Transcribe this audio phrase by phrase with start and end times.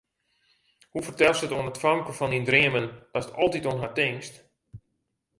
[0.91, 4.35] Hoe fertelst it oan it famke fan dyn dreamen, datst altyd oan har tinkst?